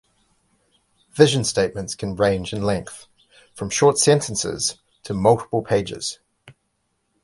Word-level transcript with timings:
Vision 1.11 1.43
statements 1.43 1.93
can 1.93 2.15
range 2.15 2.53
in 2.53 2.63
length 2.63 3.05
from 3.53 3.69
short 3.69 3.99
sentences 3.99 4.79
to 5.03 5.13
multiple 5.13 5.61
pages. 5.61 6.17